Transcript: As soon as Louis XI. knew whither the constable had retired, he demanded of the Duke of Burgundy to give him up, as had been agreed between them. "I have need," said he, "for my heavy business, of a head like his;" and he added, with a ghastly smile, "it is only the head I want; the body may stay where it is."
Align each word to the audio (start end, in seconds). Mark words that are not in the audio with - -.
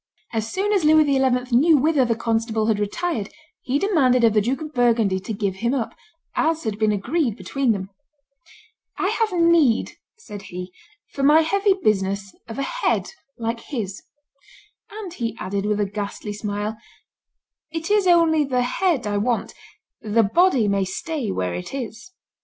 As 0.33 0.51
soon 0.51 0.73
as 0.73 0.83
Louis 0.83 1.03
XI. 1.05 1.55
knew 1.55 1.77
whither 1.77 2.03
the 2.05 2.15
constable 2.15 2.65
had 2.65 2.79
retired, 2.79 3.29
he 3.61 3.77
demanded 3.77 4.23
of 4.23 4.33
the 4.33 4.41
Duke 4.41 4.59
of 4.61 4.73
Burgundy 4.73 5.19
to 5.19 5.31
give 5.31 5.57
him 5.57 5.75
up, 5.75 5.93
as 6.35 6.63
had 6.63 6.79
been 6.79 6.91
agreed 6.91 7.35
between 7.37 7.71
them. 7.71 7.91
"I 8.97 9.09
have 9.09 9.31
need," 9.31 9.91
said 10.17 10.41
he, 10.41 10.73
"for 11.11 11.21
my 11.21 11.41
heavy 11.41 11.75
business, 11.83 12.33
of 12.47 12.57
a 12.57 12.63
head 12.63 13.09
like 13.37 13.59
his;" 13.59 14.01
and 14.91 15.13
he 15.13 15.37
added, 15.39 15.67
with 15.67 15.79
a 15.79 15.85
ghastly 15.85 16.33
smile, 16.33 16.77
"it 17.69 17.91
is 17.91 18.07
only 18.07 18.43
the 18.43 18.63
head 18.63 19.05
I 19.05 19.17
want; 19.17 19.53
the 20.01 20.23
body 20.23 20.67
may 20.67 20.83
stay 20.83 21.29
where 21.31 21.53
it 21.53 21.75
is." 21.75 22.09